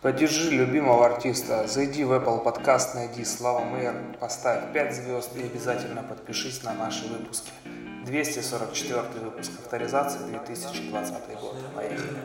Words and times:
Поддержи 0.00 0.50
любимого 0.50 1.06
артиста, 1.06 1.66
зайди 1.66 2.04
в 2.04 2.12
Apple 2.12 2.44
Podcast, 2.44 2.94
найди 2.94 3.24
Слава 3.24 3.64
Мэйр, 3.64 3.94
поставь 4.20 4.72
5 4.72 4.94
звезд 4.94 5.30
и 5.34 5.42
обязательно 5.42 6.04
подпишись 6.04 6.62
на 6.62 6.72
наши 6.72 7.08
выпуски. 7.08 7.50
244 8.06 9.02
выпуск 9.24 9.50
авторизации 9.58 10.20
2020 10.20 11.14
год. 11.40 11.56
Поехали. 11.74 12.16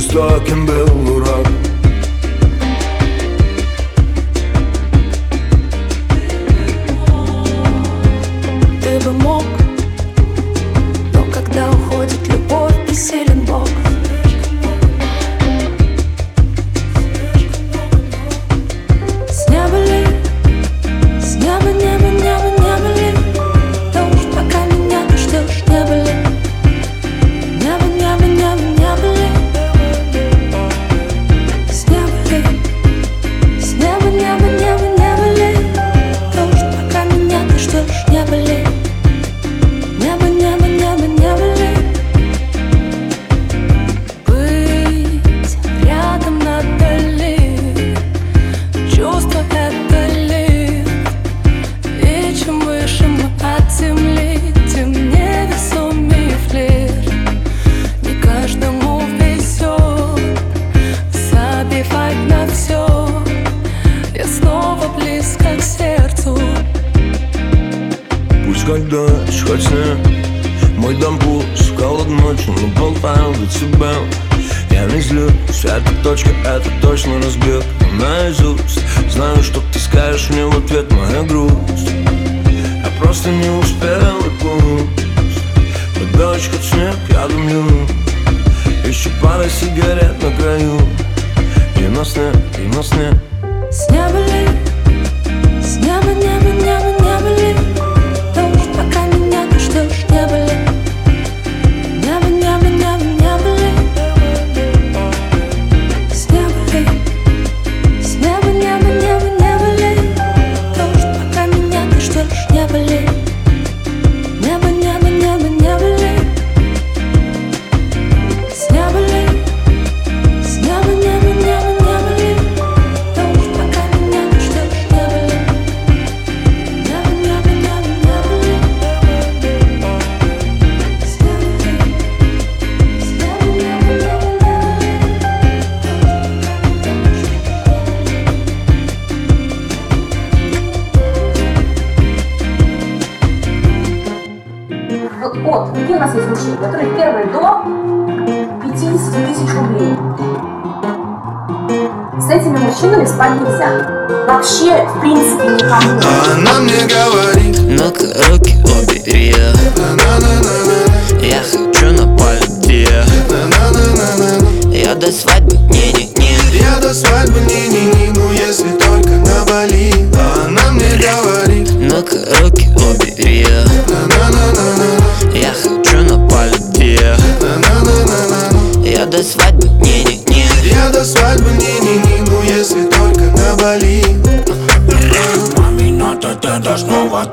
Just 0.00 0.14
like 0.14 0.48
in 0.48 0.64
Bellurak 0.64 1.49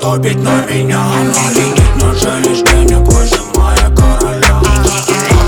снова 0.08 0.16
топить 0.16 0.42
на 0.42 0.64
меня 0.66 1.00
Она 1.00 1.50
летит 1.50 1.96
на 1.96 2.14
желез 2.14 2.62
денег 2.62 2.98
выше 3.12 3.40
моя 3.54 3.90
короля. 3.94 4.62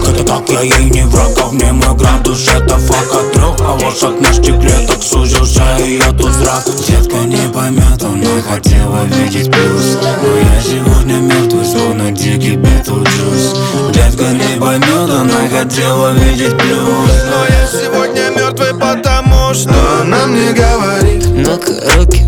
Это 0.09 0.25
так 0.25 0.49
я 0.49 0.61
ей 0.61 0.91
не 0.91 1.03
враг, 1.05 1.31
а 1.39 1.47
в 1.47 1.53
мой 1.53 1.97
градус 1.97 2.49
Это 2.49 2.77
фак 2.79 3.15
от 3.15 3.33
трех, 3.33 3.57
а 3.61 3.77
вот 3.77 4.03
от 4.03 4.21
на 4.21 4.33
стекле 4.33 4.87
так 4.87 5.03
сузился 5.03 5.63
я 5.79 6.13
тут 6.13 6.33
зрак. 6.33 6.65
Детка 6.87 7.17
не 7.27 7.49
поймет, 7.53 8.03
она 8.03 8.43
хотела 8.43 9.05
видеть 9.05 9.51
плюс. 9.51 9.99
Но 10.23 10.37
я 10.37 10.61
сегодня 10.61 11.17
мертвый, 11.17 11.65
словно 11.65 12.11
дикий 12.11 12.57
Битлджус 12.57 13.57
Детка 13.93 14.31
не 14.33 14.61
поймет, 14.61 15.11
она 15.11 15.49
хотела 15.49 16.13
видеть 16.13 16.57
плюс. 16.57 17.11
Но 17.31 17.45
я 17.47 17.67
сегодня 17.67 18.31
мертвый, 18.37 18.75
потому 18.75 19.55
что 19.55 19.75
Она 20.03 20.27
мне 20.27 20.53
говорит. 20.53 21.27
Ну-ка, 21.29 21.73
руки 21.97 22.20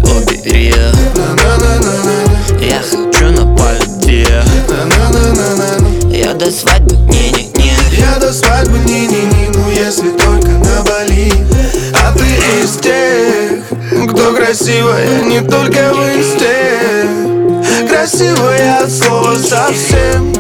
свадьбы, 6.52 6.94
не-не-не. 7.10 7.72
Я 7.93 8.19
до 8.19 8.32
свадьбы 8.32 8.78
не-не-не, 8.78 9.49
ну 9.54 9.70
если 9.70 10.10
только 10.10 10.49
на 10.49 10.82
Бали. 10.82 11.32
А 11.94 12.12
ты 12.12 12.26
из 12.62 12.76
тех, 12.76 14.10
кто 14.10 14.34
красивая 14.34 15.22
не 15.22 15.40
только 15.40 15.93
в 15.94 15.99
инсте. 16.14 17.08
Красивая 17.88 18.81
от 18.82 18.90
слова 18.90 19.37
совсем. 19.37 20.34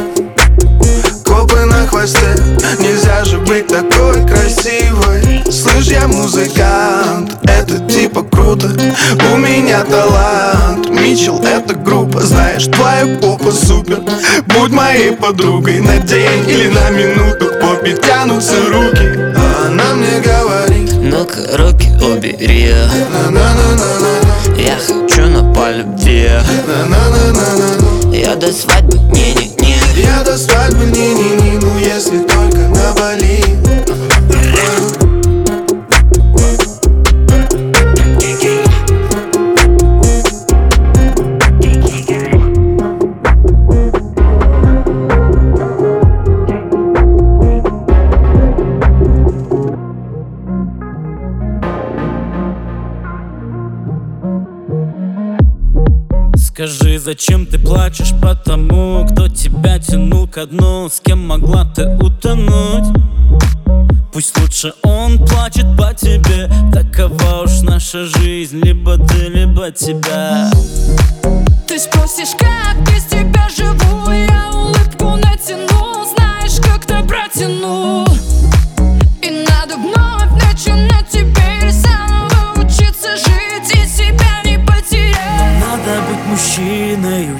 Копы 1.24 1.64
на 1.64 1.86
хвосте, 1.86 2.36
нельзя 2.78 3.24
же 3.24 3.38
быть 3.38 3.68
такой 3.68 4.26
красивой. 4.26 5.42
Слышь, 5.50 5.86
я 5.86 6.06
музыкант, 6.08 7.36
это 7.44 7.78
типа 7.90 8.22
круто. 8.22 8.68
У 9.32 9.36
меня 9.36 9.84
талант, 9.84 10.90
Митчелл 10.90 11.40
это 11.42 11.74
группа 11.74 12.11
Знаешь, 12.62 12.66
твоя 12.66 13.06
попа 13.18 13.50
супер. 13.50 14.02
Будь 14.46 14.70
моей 14.70 15.10
подругой 15.12 15.80
на 15.80 15.98
день 15.98 16.48
или 16.48 16.68
на 16.68 16.90
минуту. 16.90 17.46
Попе 17.60 17.96
тянутся 17.96 18.54
руки. 18.68 19.34
А 19.36 19.66
она 19.66 19.94
мне 19.94 20.20
говорит. 20.20 20.92
Ну-ка, 21.00 21.56
руки 21.56 21.88
убери. 22.00 22.72
Я 24.58 24.78
хочу 24.78 25.22
на 25.22 25.42
на-на-на-на-на 25.42 28.14
Я 28.14 28.36
до 28.36 28.52
свадьбы, 28.52 28.98
не-не-не. 28.98 29.80
Я 29.96 30.22
до 30.24 30.38
свадьбы 30.38 30.84
не-не-не, 30.84 31.58
ну 31.58 31.76
если 31.78 32.18
только 32.18 32.31
тебя. 69.74 70.21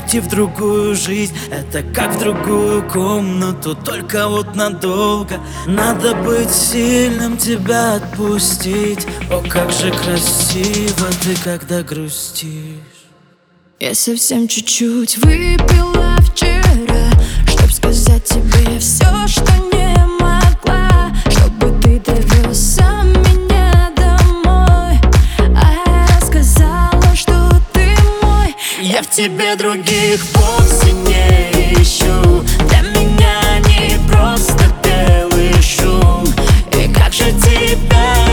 Уйти 0.02 0.20
в 0.20 0.28
другую 0.28 0.94
жизнь. 0.94 1.34
Это 1.50 1.82
как 1.82 2.14
в 2.14 2.19
другую 2.19 2.88
комнату, 2.88 3.75
только 3.75 4.28
вот 4.28 4.54
надолго. 4.54 5.40
Надо 5.66 6.14
быть 6.14 6.50
сильным, 6.50 7.37
тебя 7.37 7.94
отпустить. 7.94 9.06
О, 9.31 9.43
как 9.49 9.70
же 9.70 9.90
красиво 9.90 11.08
ты, 11.22 11.37
когда 11.43 11.82
грустишь. 11.82 12.78
Я 13.81 13.94
совсем 13.94 14.46
чуть-чуть 14.46 15.19
выпила 15.19 16.16
вчера 16.20 16.62
Чтоб 17.49 17.72
сказать 17.72 18.25
тебе 18.25 18.78
все, 18.78 19.26
что 19.26 19.52
не 19.72 20.12
тебе 29.12 29.57
других 29.57 30.25
вовсе 30.35 30.92
не 30.92 31.75
ищу. 31.75 32.42
Для 32.69 32.81
меня 32.81 33.59
не 33.69 33.99
просто 34.09 34.64
белый 34.83 35.52
шум 35.61 36.26
И 36.73 36.90
как 36.92 37.12
же 37.12 37.31
тебя 37.33 38.31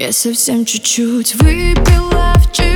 Я 0.00 0.12
совсем 0.12 0.64
чуть-чуть 0.64 1.34
выпила 1.34 2.32
вчера 2.38 2.69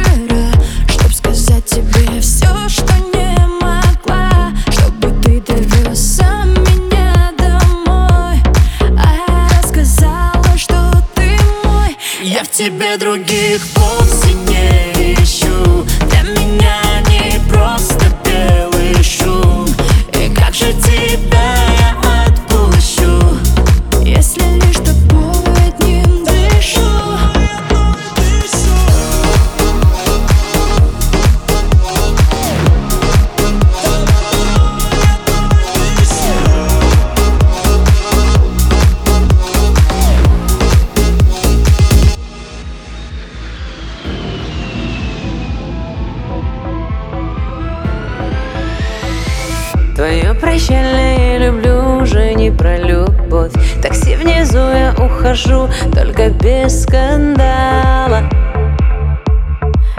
Твое 50.04 50.34
прощальное 50.34 51.38
люблю 51.38 52.02
уже 52.02 52.34
не 52.34 52.50
про 52.50 52.76
любовь. 52.76 53.52
Такси 53.80 54.16
внизу 54.16 54.58
я 54.58 54.94
ухожу, 54.98 55.66
только 55.94 56.28
без 56.28 56.82
скандала. 56.82 58.28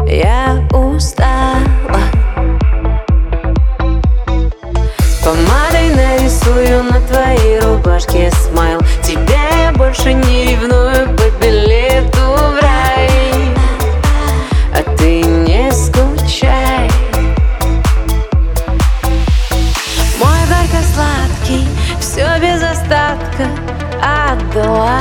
Я 0.06 0.64
устала. 0.72 1.56
Помадой 5.24 5.90
нарисую 5.96 6.84
на 6.84 7.02
твоей 7.08 7.60
рубашке 7.62 8.30
смайл. 8.30 8.82
Тебя 9.02 9.50
я 9.64 9.72
больше 9.72 10.14
не 10.14 10.52
ревную 10.52 11.08
по 11.18 11.44
билету. 11.44 12.25
дела 24.56 25.00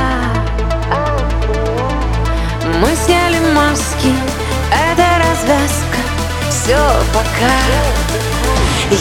Мы 2.81 2.93
сняли 3.05 3.39
маски, 3.53 4.13
это 4.69 5.03
развязка 5.23 5.99
Все 6.49 6.77
пока. 7.13 7.55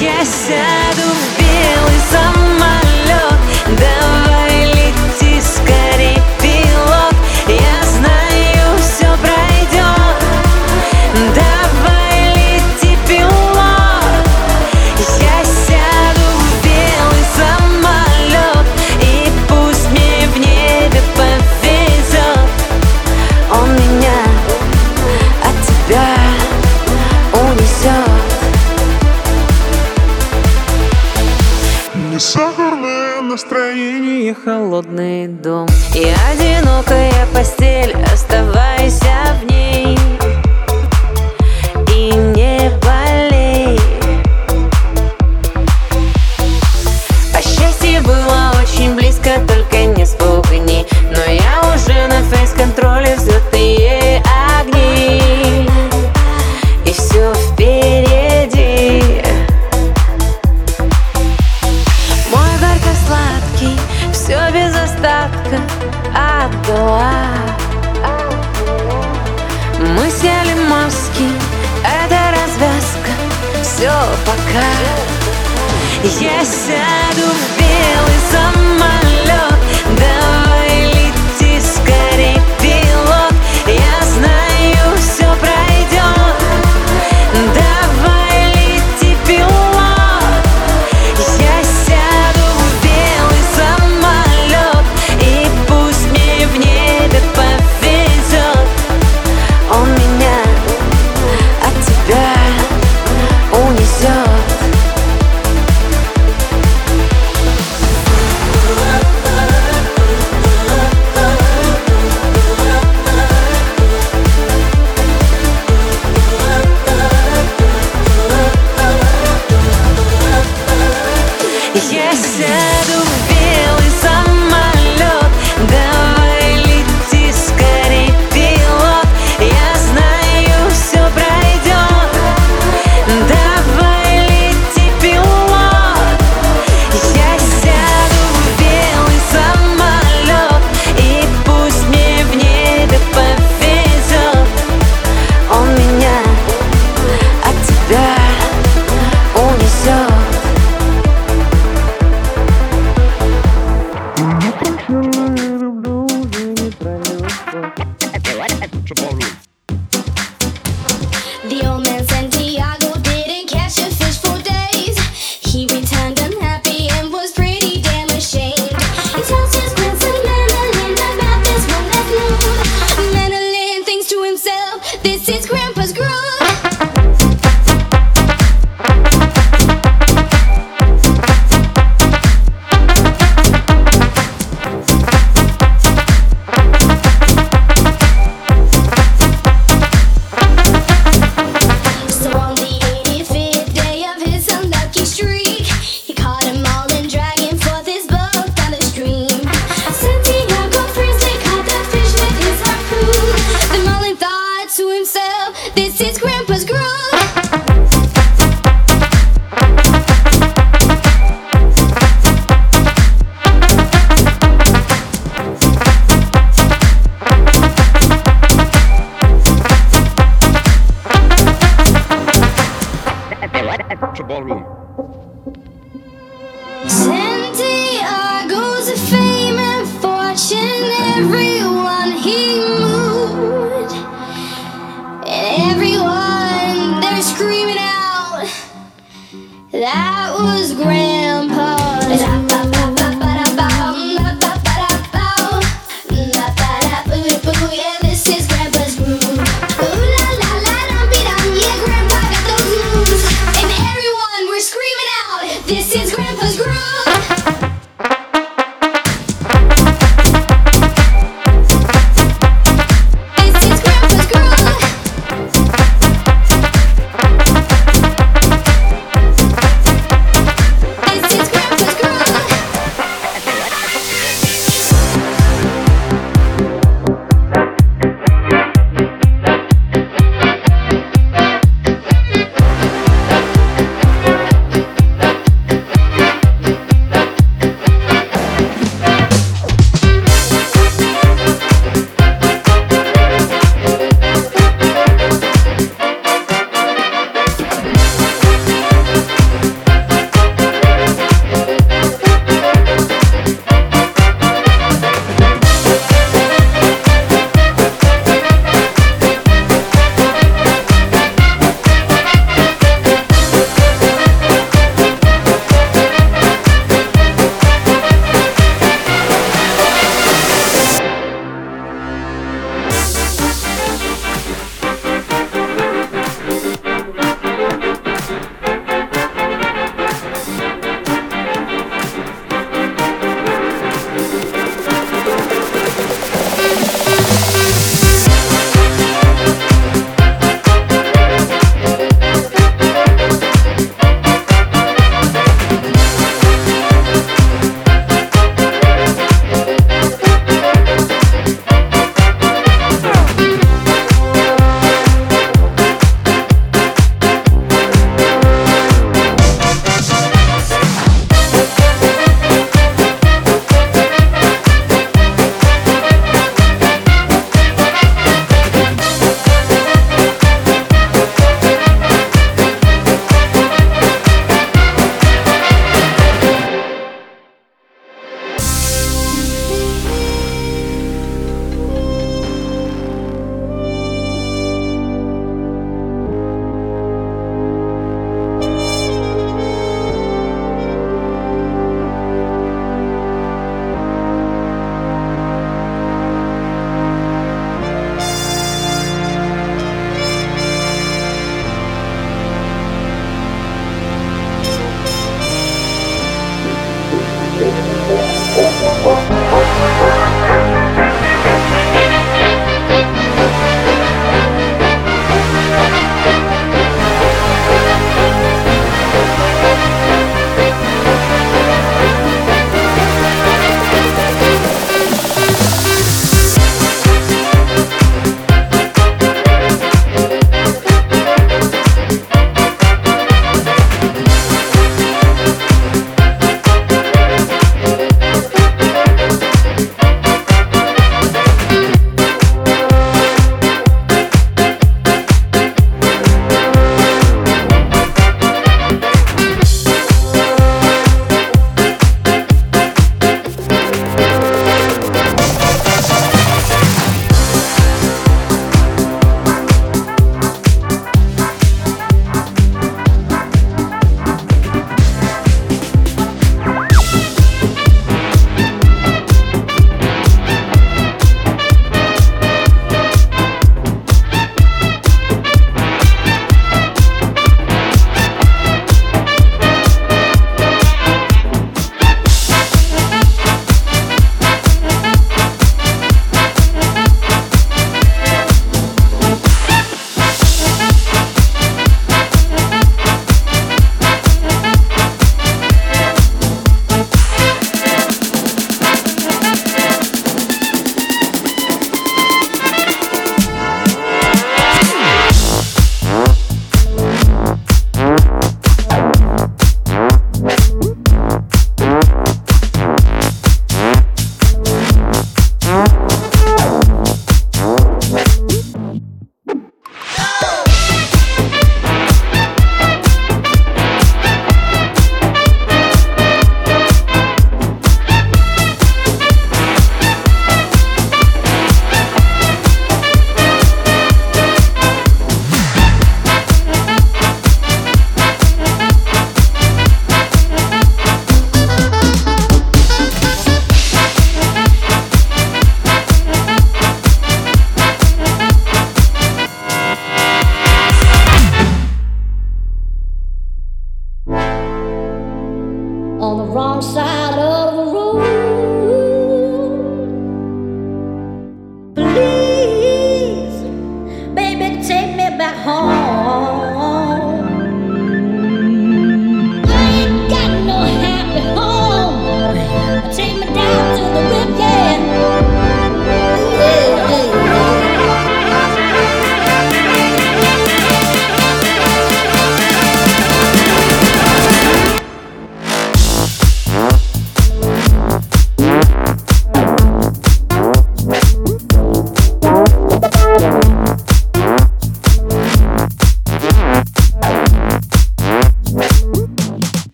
Я 0.00 0.24
сяду 0.24 1.06
в 1.06 1.38
белый 1.38 2.00
замок 2.10 2.87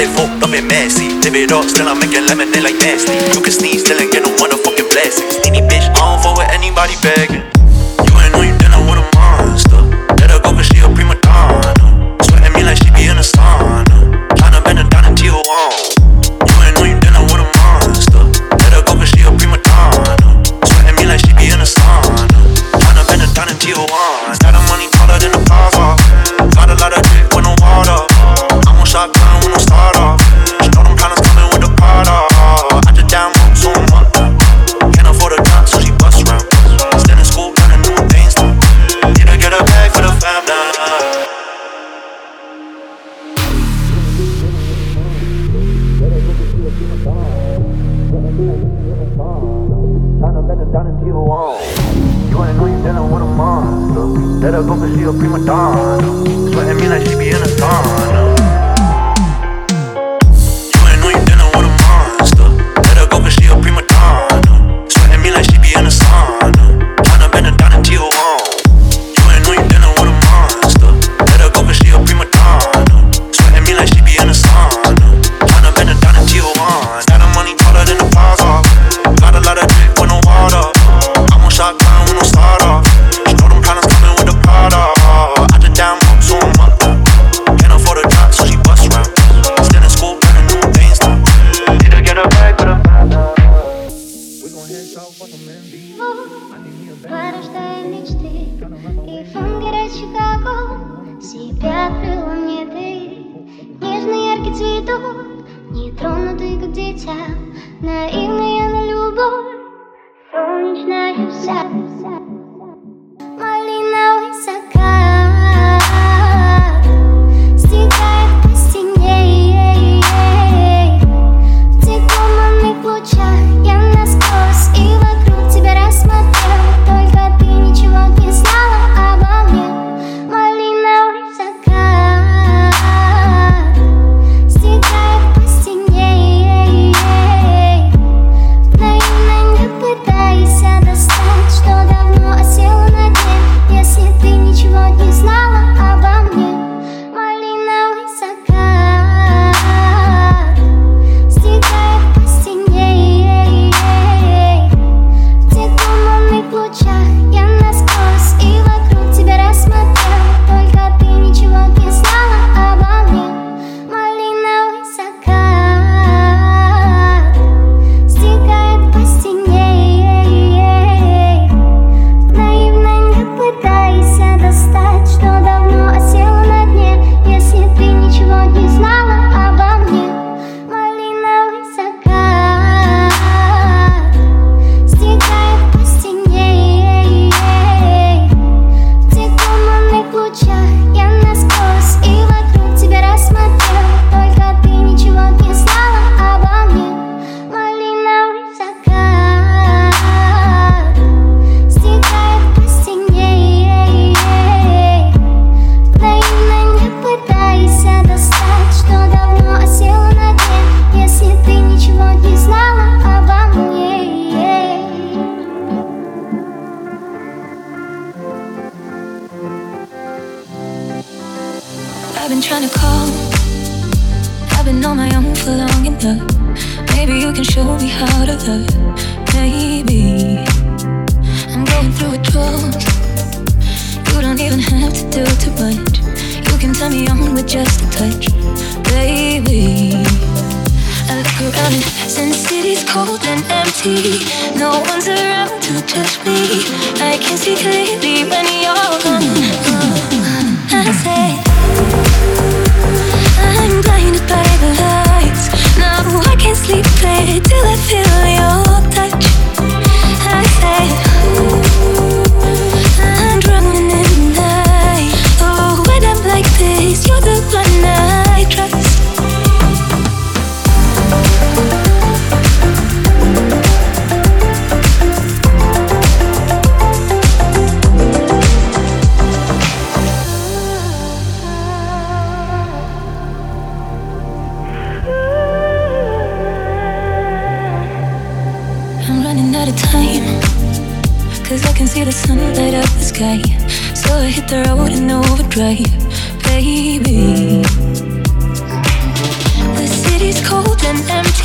Got 0.00 0.08
it 0.08 0.16
fucked 0.16 0.42
up 0.42 0.56
and 0.56 0.66
messy. 0.66 1.10
Live 1.20 1.34
it 1.34 1.52
up, 1.52 1.64
still 1.66 1.86
I'm 1.86 1.98
making 1.98 2.24
lemonade 2.24 2.62
like 2.62 2.76
nasty. 2.76 3.12
You 3.36 3.44
can 3.44 3.52
sneeze, 3.52 3.84
still 3.84 4.00
ain't 4.00 4.10
get 4.10 4.22
no 4.24 4.30
one 4.40 4.48
to 4.48 4.56
fucking 4.56 4.88
blessings. 4.88 5.36
Teeny 5.44 5.60
bitch, 5.60 5.92
I 5.92 6.16
don't 6.16 6.22
fuck 6.22 6.38
with 6.38 6.48
anybody 6.48 6.94
begging. 7.02 7.49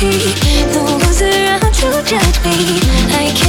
me. 0.02 0.10
The 0.72 0.82
ones 0.82 1.22
around 1.22 1.76
you 1.80 1.90
judge 2.02 2.44
me. 2.44 2.80
I 3.12 3.32
can't. 3.34 3.45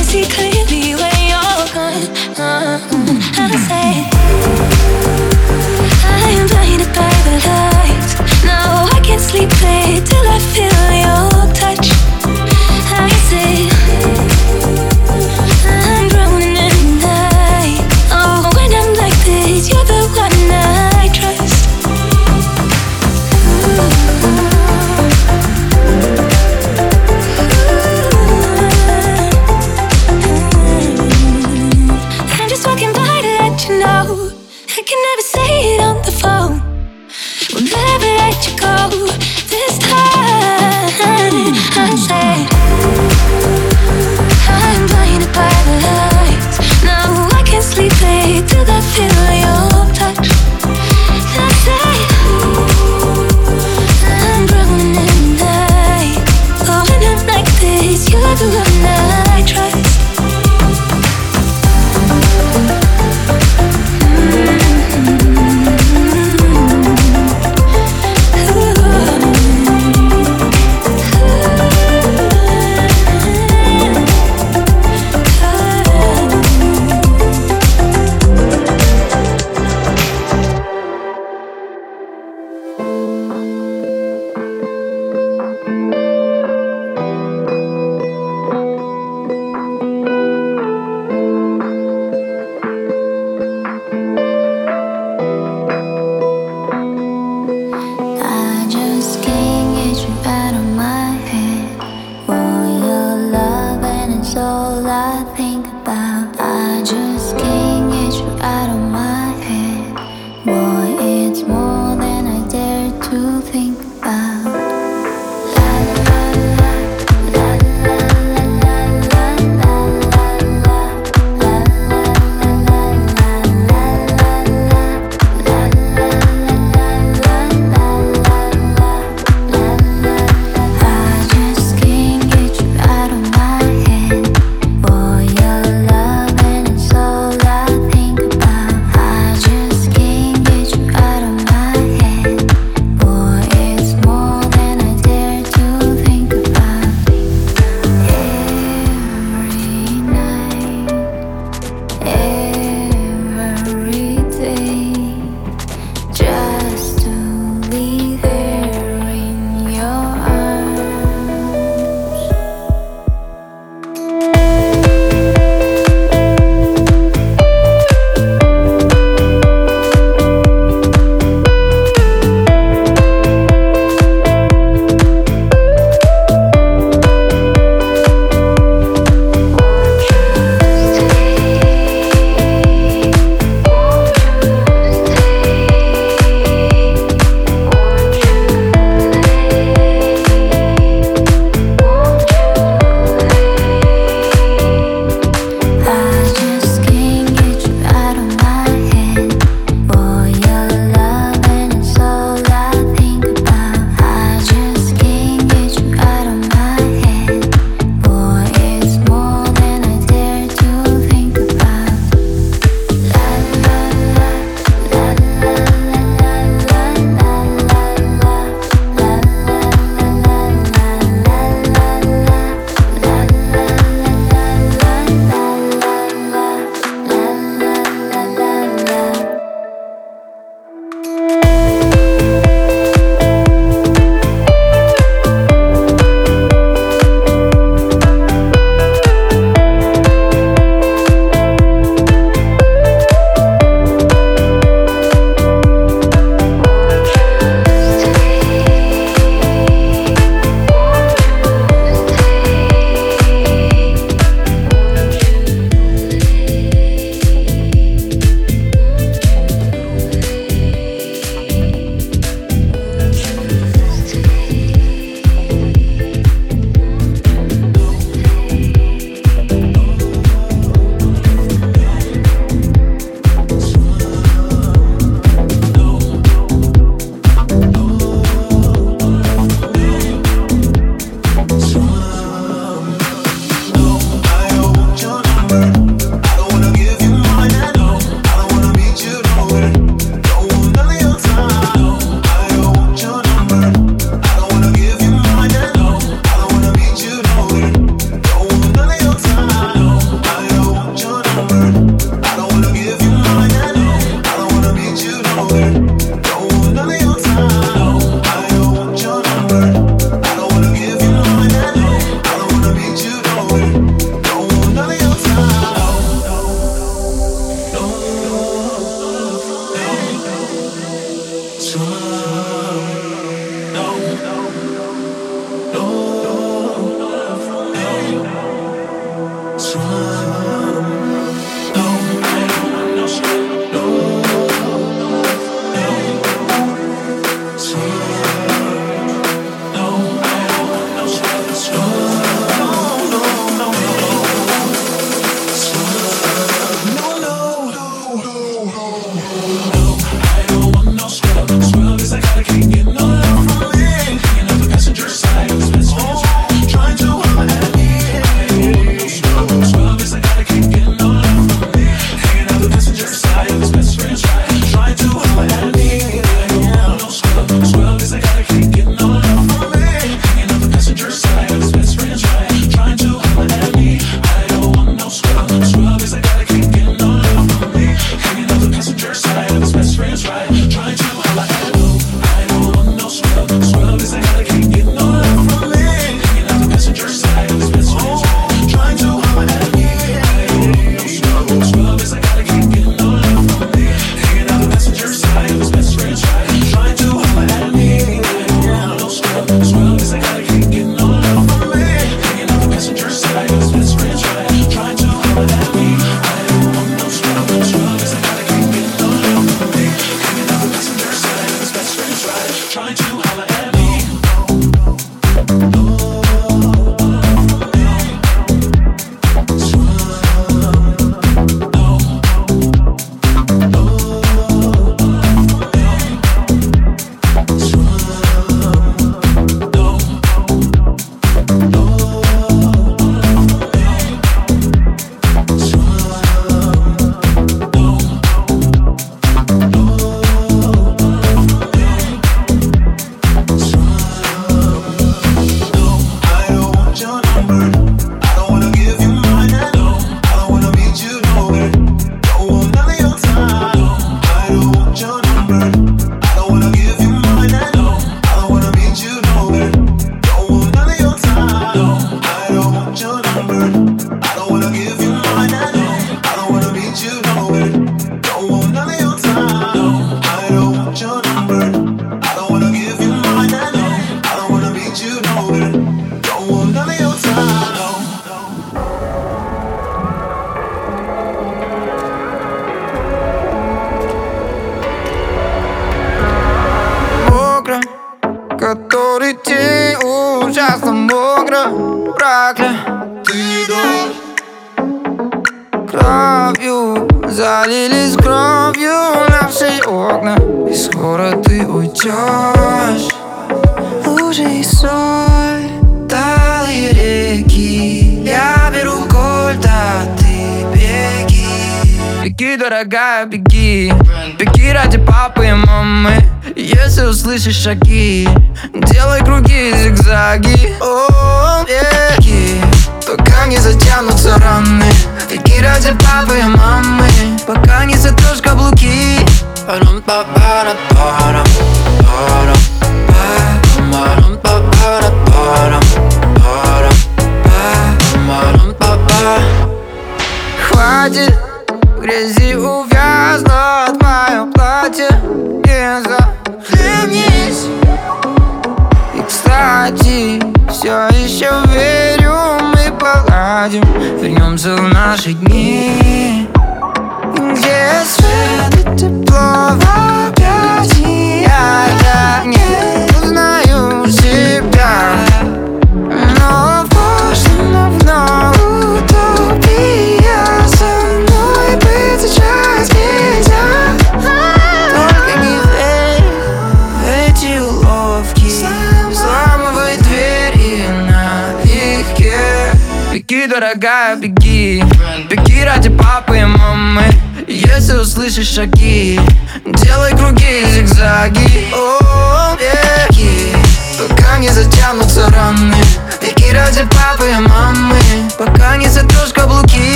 наши 517.47 517.61
шаги. 517.61 518.27
Делай 518.73 519.23
круги 519.23 519.69
и 519.69 519.73
зигзаги. 519.83 520.75
О, 520.81 521.63
веки 521.65 522.61
Пока 523.05 523.45
не 523.45 523.57
затянутся 523.57 524.37
раны. 524.37 524.91
Такие 525.29 525.61
ради 525.61 525.93
папы 525.93 526.37
и 526.39 526.43
мамы. 526.43 527.06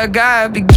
I 0.00 0.06
got. 0.06 0.54
Be 0.54 0.69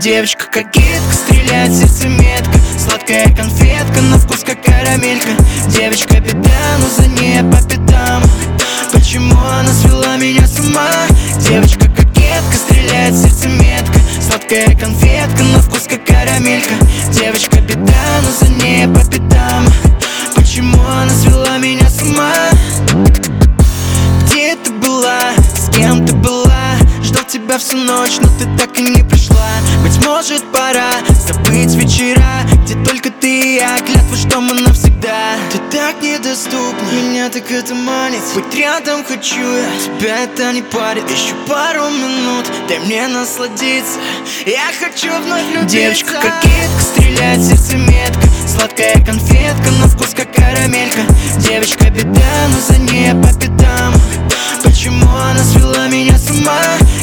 Девочка 0.00 0.44
кокетка, 0.44 1.12
стреляет 1.12 1.74
сердце 1.74 2.06
метко. 2.06 2.56
Сладкая 2.78 3.34
конфетка, 3.34 4.00
на 4.00 4.16
вкус 4.18 4.44
как 4.44 4.62
карамелька. 4.62 5.30
Девочка 5.70 6.20
беда, 6.20 6.78
но 6.78 6.88
за 7.02 7.08
ней 7.08 7.42
по 7.42 7.60
пятам. 7.68 8.22
Почему 8.92 9.36
она 9.36 9.72
свела 9.72 10.16
меня 10.16 10.46
с 10.46 10.60
ума? 10.60 10.88
Девочка 11.40 11.90
кокетка, 11.90 12.56
стреляет 12.68 13.16
сердце 13.16 13.48
метко. 13.48 13.98
Сладкая 14.24 14.76
конфетка, 14.76 15.42
на 15.42 15.60
вкус 15.60 15.88
как 15.88 16.06
карамелька. 16.06 16.74
Девочка 17.10 17.60
беда, 17.60 18.20
но 18.22 18.46
за 18.46 18.52
ней 18.52 18.86
по 18.86 19.00
пятам. 19.00 19.66
Почему 20.36 20.80
она 20.86 21.10
свела 21.10 21.58
меня 21.58 21.90
с 21.90 22.00
ума? 22.02 22.32
Всю 27.58 27.76
ночь, 27.76 28.18
но 28.20 28.28
ты 28.38 28.46
так 28.56 28.78
и 28.78 28.82
не 28.82 29.02
пришла. 29.02 29.48
Быть 29.82 30.04
может 30.04 30.44
пора 30.52 30.90
забыть 31.26 31.74
вечера 31.74 32.42
Где 32.64 32.74
только 32.84 33.10
ты 33.10 33.40
и 33.40 33.54
я, 33.56 33.78
клятва, 33.78 34.16
что 34.16 34.40
мы 34.40 34.54
навсегда. 34.54 35.36
Ты 35.52 35.58
так 35.76 36.00
недоступна, 36.02 36.90
меня 36.92 37.28
так 37.28 37.50
это 37.50 37.74
манит. 37.74 38.20
Быть 38.34 38.54
рядом 38.54 39.04
хочу 39.04 39.40
я, 39.40 39.64
тебя 39.84 40.24
это 40.24 40.52
не 40.52 40.62
парит. 40.62 41.10
Еще 41.10 41.34
пару 41.46 41.88
минут, 41.90 42.46
дай 42.68 42.78
мне 42.80 43.06
насладиться. 43.08 43.98
Я 44.46 44.70
хочу 44.78 45.10
вновь 45.22 45.44
влюбиться 45.46 45.76
Девочка 45.76 46.12
кокетка, 46.12 46.80
стреляет 46.80 47.42
сердце 47.42 47.76
метко 47.76 48.28
Сладкая 48.58 49.04
конфетка, 49.04 49.70
на 49.80 49.86
вкус 49.86 50.14
как 50.16 50.32
карамелька. 50.34 51.02
Девочка 51.38 51.88
беда, 51.90 52.48
но 52.48 52.58
за 52.58 52.80
ней 52.80 53.12
по 53.12 53.32
пятам. 53.32 53.94
Почему 54.64 55.06
она 55.16 55.44
свела 55.44 55.86
меня 55.86 56.18
с 56.18 56.28
ума? 56.28 56.58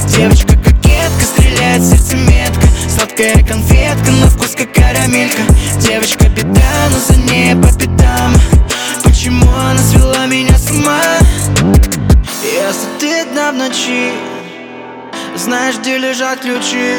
Девочка 0.05 0.57
кокетка, 0.57 1.23
стреляет 1.23 1.81
сердце 1.81 2.17
метко. 2.17 2.67
Сладкая 2.93 3.41
конфетка, 3.41 4.11
на 4.11 4.27
вкус 4.27 4.53
как 4.53 4.73
карамелька. 4.73 5.43
Девочка 5.79 6.27
беда, 6.27 6.89
но 6.91 6.99
за 6.99 7.21
ней 7.21 7.55
по 7.55 7.69
пятам. 7.69 8.33
Почему 9.05 9.49
она 9.55 9.79
свела 9.79 10.25
меня 10.25 10.57
с 10.57 10.69
ума? 10.71 10.99
Если 12.43 12.99
ты 12.99 13.21
одна 13.21 13.53
в 13.53 13.55
ночи 13.55 14.11
Знаешь, 15.37 15.77
где 15.77 15.99
лежат 15.99 16.41
ключи? 16.41 16.97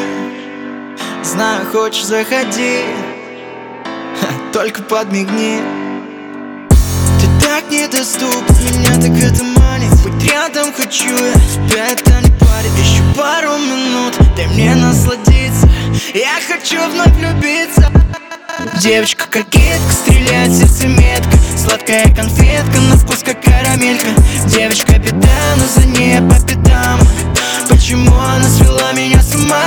Знаю, 1.23 1.67
хочешь, 1.71 2.05
заходи 2.05 2.81
Только 4.53 4.81
подмигни. 4.83 5.59
Ты 7.19 7.27
так 7.45 7.69
недоступна 7.71 8.55
Меня 8.73 8.93
так 8.95 9.11
это 9.11 9.43
манит. 9.43 9.91
Быть 10.03 10.31
рядом 10.31 10.73
хочу 10.73 11.09
я 11.09 11.33
Тебя 11.33 11.87
это 11.91 12.21
не 12.21 12.31
парит. 12.31 12.71
Еще 12.79 13.01
пару 13.15 13.57
минут 13.57 14.15
Дай 14.35 14.47
мне 14.47 14.75
насладиться. 14.75 15.69
Я 16.13 16.39
хочу 16.47 16.79
вновь 16.91 17.13
влюбиться. 17.15 17.91
Девочка 18.81 19.25
кокетка, 19.27 19.91
стреляет 19.91 20.53
сердце 20.53 20.87
метко. 20.87 21.37
Сладкая 21.57 22.13
конфетка, 22.13 22.79
на 22.89 22.97
вкус 22.97 23.23
как 23.23 23.41
карамелька. 23.41 24.09
Девочка 24.47 24.97
беда, 24.97 25.55
но 25.57 25.81
за 25.81 25.87
ней 25.87 26.19
по 26.21 26.35
пятам. 26.45 26.99
Почему 27.69 28.15
она 28.15 28.47
свела 28.49 28.93
меня 28.93 29.21
с 29.21 29.35
ума? 29.35 29.63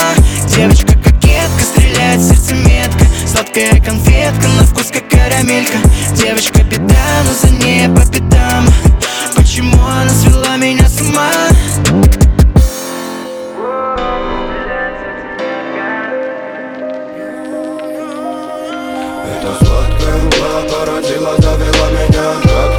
Девочка 0.57 0.95
кокетка, 0.99 1.63
стреляет 1.63 2.23
сердце 2.23 2.55
метко 2.55 3.10
Сладкая 3.41 3.81
конфетка, 3.81 4.49
на 4.49 4.65
вкус 4.65 4.91
как 4.93 5.09
карамелька 5.09 5.79
Девочка 6.15 6.63
беда, 6.63 7.23
но 7.25 7.33
за 7.33 7.55
ней 7.65 7.89
по 7.89 8.03
пятам 8.03 8.67
Почему 9.35 9.83
она 9.83 10.11
свела 10.11 10.59
меня 10.59 10.87
с 10.87 11.01
ума? 11.01 11.31
Эта 19.25 19.65
сладкая 19.65 20.17
мгла 20.19 20.63
породила, 20.71 21.35
завела 21.39 21.91
меня 21.93 22.70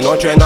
noche, 0.00 0.26
noche, 0.26 0.36
noche. 0.36 0.45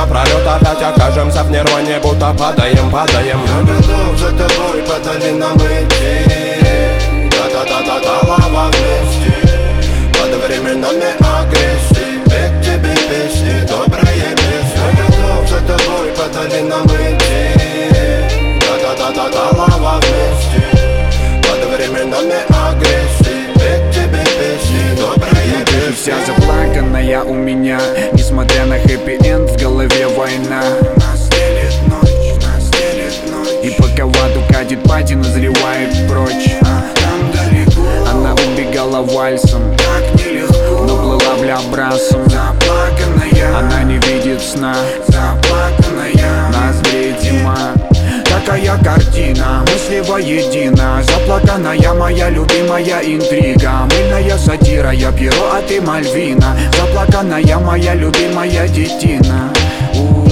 Мальвина 55.80 56.56
Заплаканная 56.72 57.58
моя 57.58 57.94
любимая 57.94 58.68
детина. 58.68 59.52
У, 59.94 60.26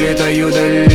Летаю 0.00 0.50
далеко 0.50 0.93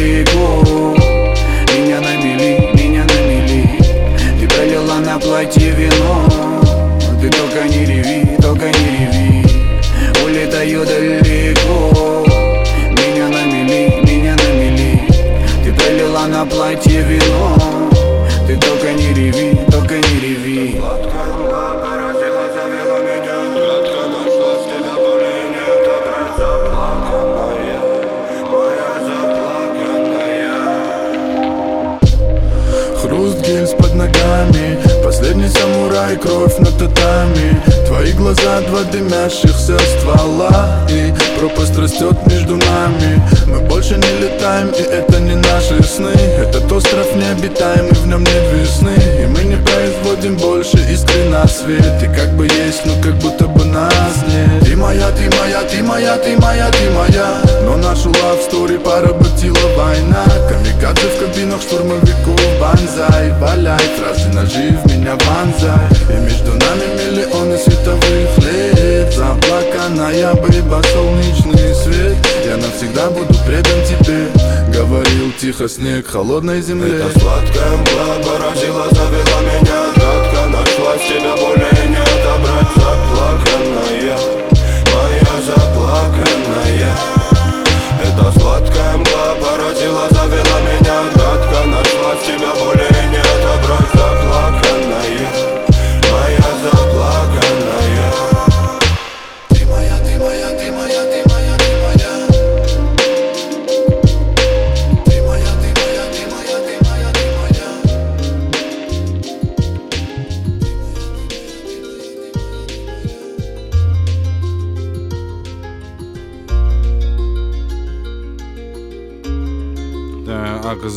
кровь 36.21 36.57
на 36.59 36.71
татами. 36.71 37.61
Твои 37.87 38.11
глаза, 38.13 38.61
два 38.67 38.83
дымящихся 38.83 39.77
ствола. 39.79 40.87
И 40.89 41.13
пропасть 41.39 41.77
растет 41.77 42.15
между 42.27 42.55
нами. 42.57 43.21
Мы 43.47 43.59
больше 43.61 43.95
не 43.95 44.19
летаем, 44.21 44.69
и 44.69 44.81
это 44.81 45.19
не 45.19 45.35
наши 45.35 45.81
сны. 45.83 46.11
Этот 46.37 46.71
остров 46.71 47.15
необитаемый, 47.15 47.93
в 47.93 48.07
нем 48.07 48.23
нет 48.23 48.43
весны. 48.53 48.95
И 49.21 49.25
мы 49.27 49.43
не 49.43 49.57
производим 49.57 50.35
больше 50.37 50.77
искры 50.91 51.25
на 51.25 51.47
свет. 51.47 52.03
И 52.03 52.07
как 52.07 52.35
бы 52.35 52.45
есть, 52.45 52.85
но 52.85 52.93
как 53.01 53.15
будто 53.15 53.47
бы 53.47 53.65
нас 53.65 54.15
нет. 54.27 54.63
Ты 54.65 54.75
моя, 54.75 55.09
ты 55.11 55.29
моя, 55.37 55.61
ты 55.63 55.83
моя, 55.83 56.17
ты 56.17 56.37
моя, 56.37 56.69
ты 56.71 56.89
моя 56.91 57.48
нашу 57.79 58.09
story 58.11 58.79
поработила 58.79 59.57
война. 59.77 60.23
Камикадзе 60.49 61.07
в 61.07 61.19
кабинах 61.19 61.61
штурмовиков 61.61 62.39
банзай. 62.59 63.31
Валяй, 63.39 63.79
фразы 63.97 64.29
ножи 64.29 64.77
в 64.83 64.85
меня 64.91 65.15
банзай 65.15 65.87
И 66.09 66.21
между 66.21 66.51
нами 66.51 66.85
миллионы 66.99 67.57
световых 67.57 68.37
лет. 68.39 69.13
Заплаканная 69.13 70.33
быба, 70.35 70.81
солнечный 70.93 71.75
свет. 71.75 72.17
Я 72.45 72.57
навсегда 72.57 73.09
буду 73.09 73.33
предан 73.45 73.79
тебе. 73.87 74.27
Говорил 74.73 75.31
тихо 75.39 75.67
снег 75.67 76.07
холодной 76.07 76.61
земле. 76.61 76.97
Это 76.97 77.19
сладкая 77.19 77.71
мгла 77.77 78.15
поразила, 78.23 78.85
завела 78.91 79.41
меня. 79.41 79.79
Гадко 79.95 80.47
нашлась, 80.49 81.01
тебя 81.07 81.35
более 81.35 81.68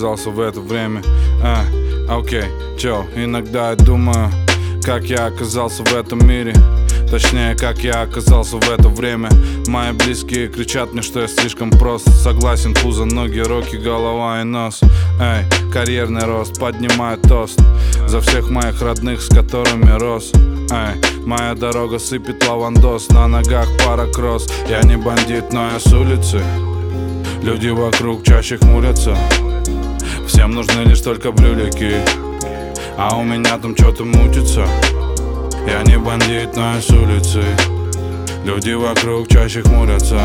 оказался 0.03 0.31
в 0.31 0.41
это 0.41 0.61
время. 0.61 1.01
А, 1.45 1.65
Окей, 2.09 2.45
чё, 2.77 3.05
иногда 3.15 3.71
я 3.71 3.77
думаю 3.77 4.31
Как 4.83 5.05
я 5.05 5.27
оказался 5.27 5.85
в 5.85 5.95
этом 5.95 6.27
мире. 6.27 6.55
Точнее, 7.09 7.55
как 7.55 7.79
я 7.85 8.03
оказался 8.03 8.57
в 8.57 8.69
это 8.69 8.89
время. 8.89 9.29
Мои 9.69 9.93
близкие 9.93 10.49
кричат 10.49 10.93
мне, 10.93 11.03
что 11.03 11.21
я 11.21 11.29
слишком 11.29 11.71
прост. 11.71 12.09
Согласен, 12.09 12.75
пузо, 12.75 13.05
ноги, 13.05 13.39
руки, 13.39 13.77
голова 13.77 14.41
и 14.41 14.45
нос. 14.45 14.81
Эй, 15.21 15.45
карьерный 15.73 16.25
рост, 16.25 16.59
поднимаю 16.59 17.19
тост. 17.19 17.61
За 18.09 18.21
всех 18.21 18.51
моих 18.51 18.83
родных, 18.83 19.23
с 19.23 19.29
которыми 19.29 19.97
рос. 20.01 20.33
Эй, 20.35 21.01
моя 21.25 21.55
дорога 21.55 22.01
сыпет 22.01 22.45
лавандос 22.49 23.09
На 23.11 23.29
ногах 23.29 23.69
пара 23.85 24.07
кросс. 24.09 24.49
Я 24.69 24.83
не 24.83 24.97
бандит, 24.97 25.53
но 25.53 25.71
я 25.71 25.79
с 25.79 25.93
улицы. 25.93 26.43
Люди 27.43 27.69
вокруг 27.69 28.25
чаще 28.25 28.57
хмурятся 28.57 29.17
Всем 30.27 30.53
нужны 30.53 30.83
лишь 30.83 31.01
только 31.01 31.33
брюлики 31.33 31.97
А 32.97 33.17
у 33.17 33.25
меня 33.25 33.59
там 33.59 33.77
что-то 33.77 34.05
мутится. 34.05 34.67
Я 35.67 35.83
не 35.85 35.99
бандит, 35.99 36.57
но 36.57 36.75
я 36.75 36.81
с 36.81 36.91
улицы. 36.91 37.43
Люди 38.45 38.73
вокруг 38.73 39.29
чаще 39.29 39.63
хмурятся. 39.63 40.21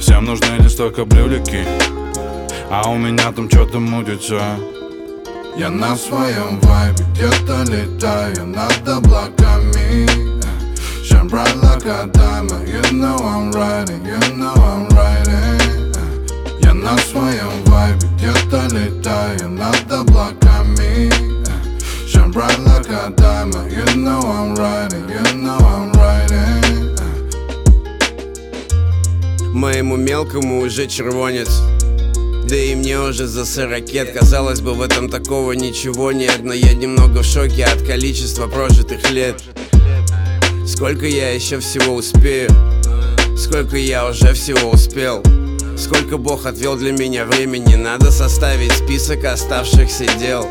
Всем 0.00 0.24
нужны 0.24 0.56
лишь 0.58 0.74
только 0.74 1.04
брюлики 1.04 1.64
А 2.70 2.88
у 2.88 2.96
меня 2.96 3.32
там 3.32 3.50
что-то 3.50 3.78
мутится. 3.78 4.40
Я 5.56 5.68
на 5.68 5.96
своем 5.96 6.58
вайбе 6.60 7.04
где-то 7.12 7.64
летаю 7.64 8.46
над 8.46 8.88
облаками. 8.88 10.06
Shine 11.04 11.28
bright 11.28 11.56
like 11.56 11.84
a 11.84 12.06
diamond 12.06 12.68
You 12.68 12.80
know 12.92 13.16
I'm 13.16 13.50
riding, 13.50 14.04
you 14.06 14.18
know 14.36 14.54
I'm 14.54 14.84
riding 14.84 14.91
на 16.82 16.98
своем 16.98 17.64
вайбе 17.66 18.08
где-то 18.16 18.66
летаю 18.74 19.50
над 19.50 19.92
облаками. 19.92 21.10
Shine 22.06 22.32
bright 22.32 22.58
like 22.58 22.90
a 22.90 23.10
diamond 23.16 23.70
You 23.70 23.84
know 23.96 24.20
I'm 24.20 24.54
riding, 24.56 25.08
you 25.08 25.22
know 25.40 25.58
I'm 25.58 25.92
riding. 25.92 26.98
Моему 29.54 29.96
мелкому 29.96 30.60
уже 30.60 30.88
червонец. 30.88 31.48
Да 32.48 32.56
и 32.56 32.74
мне 32.74 32.98
уже 32.98 33.26
за 33.28 33.46
сорокет. 33.46 34.12
Казалось 34.12 34.60
бы, 34.60 34.74
в 34.74 34.82
этом 34.82 35.08
такого 35.08 35.52
ничего 35.52 36.10
нет 36.10 36.40
Но 36.42 36.52
я 36.52 36.74
немного 36.74 37.22
в 37.22 37.24
шоке 37.24 37.64
от 37.64 37.82
количества 37.82 38.48
прожитых 38.48 39.08
лет. 39.10 39.40
Сколько 40.66 41.06
я 41.06 41.30
еще 41.32 41.60
всего 41.60 41.94
успею? 41.94 42.50
Сколько 43.36 43.76
я 43.76 44.08
уже 44.08 44.32
всего 44.32 44.70
успел 44.70 45.22
Сколько 45.82 46.16
Бог 46.16 46.46
отвел 46.46 46.76
для 46.76 46.92
меня 46.92 47.24
времени 47.24 47.74
Надо 47.74 48.12
составить 48.12 48.70
список 48.70 49.24
оставшихся 49.24 50.04
дел. 50.20 50.46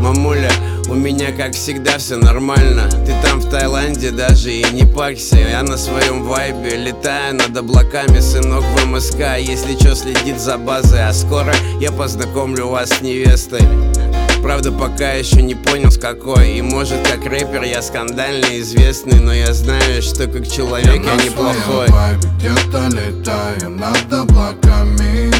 Мамуля, 0.00 0.52
у 0.88 0.94
меня 0.94 1.32
как 1.32 1.54
всегда 1.54 1.98
все 1.98 2.16
нормально. 2.16 2.88
Ты 3.04 3.12
там 3.20 3.40
в 3.40 3.50
Таиланде 3.50 4.12
даже 4.12 4.52
и 4.52 4.64
не 4.72 4.84
парься. 4.84 5.38
Я 5.38 5.64
на 5.64 5.76
своем 5.76 6.22
вайбе 6.22 6.76
летаю 6.76 7.34
над 7.34 7.56
облаками 7.56 8.20
Сынок 8.20 8.62
в 8.62 8.86
МСК, 8.86 9.38
если 9.40 9.74
чё, 9.74 9.96
следит 9.96 10.38
за 10.38 10.56
базой. 10.56 11.02
А 11.04 11.12
скоро 11.12 11.52
я 11.80 11.90
познакомлю 11.90 12.68
вас 12.68 12.90
с 12.90 13.02
невестой 13.02 13.62
Правда, 14.46 14.70
пока 14.70 15.10
еще 15.10 15.42
не 15.42 15.56
понял 15.56 15.90
с 15.90 15.98
какой. 15.98 16.52
И 16.52 16.62
может, 16.62 17.04
как 17.08 17.26
рэпер 17.26 17.64
я 17.64 17.82
скандально 17.82 18.60
известный 18.60 19.18
Но 19.18 19.34
я 19.34 19.52
знаю, 19.52 20.00
что 20.00 20.28
как 20.28 20.46
человек 20.48 21.04
я, 21.04 21.14
на 21.14 21.20
неплохой. 21.20 21.88
где-то 22.38 22.86
летаю 22.94 23.70
над 23.70 24.12
облаками. 24.12 25.32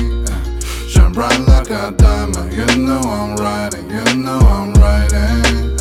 Shine 0.88 1.14
bright 1.14 1.38
like 1.46 1.70
a 1.70 1.92
diamond. 1.92 2.52
You 2.52 2.66
know 2.84 3.00
I'm 3.00 3.36
riding, 3.36 3.88
you 3.88 4.24
know 4.24 4.40
I'm 4.40 4.74
riding. 4.74 5.78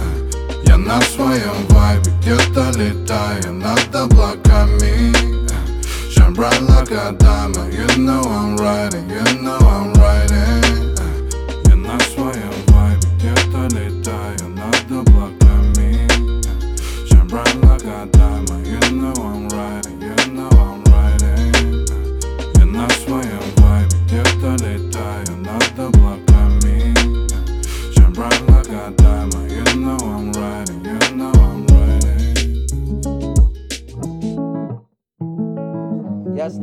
Я 0.68 0.78
на 0.78 1.02
своем 1.02 1.66
вайбе 1.70 2.12
где-то 2.22 2.78
летаю 2.78 3.54
над 3.54 3.96
облаками. 3.96 5.12
Shine 6.12 6.36
bright 6.36 6.62
like 6.62 6.92
a 6.92 7.12
diamond. 7.14 7.74
You 7.74 7.88
know 7.98 8.22
I'm 8.22 8.56
riding, 8.56 9.10
you 9.10 9.42
know 9.42 9.58
I'm 9.58 9.88
riding 9.88 9.95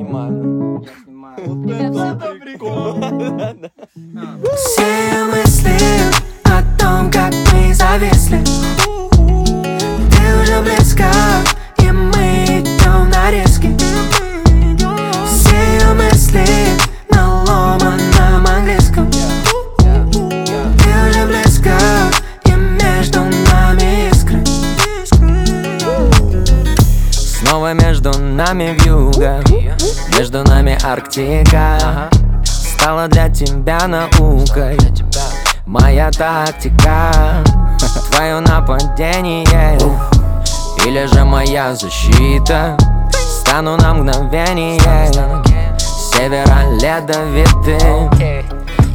Я 0.02 0.08
снимаю. 0.08 0.84
Все 4.56 5.24
мысли 5.30 5.76
о 6.44 6.62
том, 6.78 7.10
как 7.10 7.32
мы 7.52 7.74
зависли 7.74 8.72
Арктика 30.93 32.10
Стала 32.44 33.09
для 33.09 33.31
тебя 33.31 33.89
наукой. 33.89 34.77
Моя 35.64 36.10
тактика 36.10 37.10
Твое 38.10 38.40
нападение 38.40 39.78
Или 40.85 41.06
же 41.06 41.24
моя 41.24 41.74
защита. 41.74 42.77
Стану 43.10 43.78
на 43.78 43.94
мгновение. 43.94 44.78
Севера 45.78 46.69
ледовитым 46.78 48.10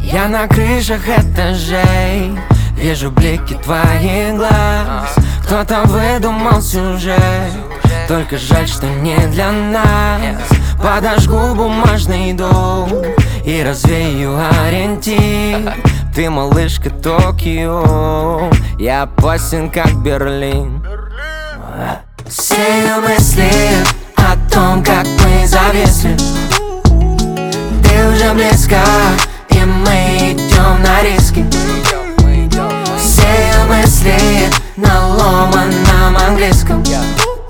Я 0.03 0.27
на 0.27 0.47
крышах 0.47 1.01
этажей 1.09 2.37
Вижу 2.73 3.09
блики 3.09 3.55
твоих 3.55 4.35
глаз. 4.35 5.15
Кто-то 5.43 5.81
выдумал 5.85 6.61
сюжет 6.61 7.17
Только 8.07 8.37
жаль, 8.37 8.67
что 8.67 8.85
не 8.85 9.17
для 9.31 9.51
нас 9.51 10.56
Подожгу 10.81 11.55
бумажный 11.55 12.33
дом 12.33 12.89
И 13.43 13.63
развею 13.63 14.37
ориентир. 14.65 15.73
Ты 16.15 16.29
малышка 16.29 16.89
Токио. 16.89 18.49
Я 18.79 19.03
опасен, 19.03 19.69
как 19.69 19.93
Берлин. 20.01 20.83
Все 22.27 22.99
мысли 23.07 23.51
о 24.15 24.35
том, 24.51 24.83
как 24.83 25.05
мы 25.05 25.47
зависли. 25.47 26.17
Ты 27.83 28.09
уже 28.09 28.33
близко, 28.33 28.79
и 29.49 29.59
мы 29.63 30.33
идем 30.33 30.81
на 30.83 31.01
риски. 31.03 31.45
Все 32.99 33.63
мысли 33.69 34.49
на 34.75 35.07
ломаном 35.07 36.17
английском. 36.27 36.83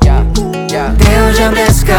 Ты 0.03 1.31
уже 1.31 1.49
близко, 1.49 1.95